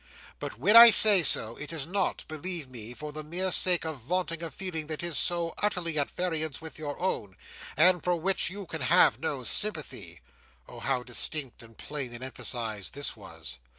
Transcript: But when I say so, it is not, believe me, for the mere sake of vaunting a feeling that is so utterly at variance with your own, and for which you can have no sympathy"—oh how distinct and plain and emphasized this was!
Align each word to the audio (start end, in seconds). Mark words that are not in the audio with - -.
But 0.39 0.57
when 0.57 0.75
I 0.75 0.89
say 0.89 1.21
so, 1.21 1.55
it 1.57 1.71
is 1.71 1.85
not, 1.85 2.25
believe 2.27 2.67
me, 2.67 2.95
for 2.95 3.11
the 3.11 3.23
mere 3.23 3.51
sake 3.51 3.85
of 3.85 3.99
vaunting 3.99 4.41
a 4.41 4.49
feeling 4.49 4.87
that 4.87 5.03
is 5.03 5.15
so 5.15 5.53
utterly 5.59 5.99
at 5.99 6.09
variance 6.09 6.59
with 6.59 6.79
your 6.79 6.97
own, 6.99 7.37
and 7.77 8.03
for 8.03 8.15
which 8.15 8.49
you 8.49 8.65
can 8.65 8.81
have 8.81 9.19
no 9.19 9.43
sympathy"—oh 9.43 10.79
how 10.79 11.03
distinct 11.03 11.61
and 11.61 11.77
plain 11.77 12.15
and 12.15 12.23
emphasized 12.23 12.95
this 12.95 13.15
was! 13.15 13.59